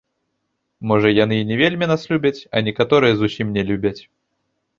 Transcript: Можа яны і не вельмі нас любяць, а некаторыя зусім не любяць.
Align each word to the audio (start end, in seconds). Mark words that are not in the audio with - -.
Можа 0.91 1.11
яны 1.23 1.35
і 1.41 1.47
не 1.49 1.57
вельмі 1.61 1.85
нас 1.91 2.01
любяць, 2.15 2.41
а 2.55 2.63
некаторыя 2.69 3.13
зусім 3.21 3.53
не 3.61 3.67
любяць. 3.71 3.95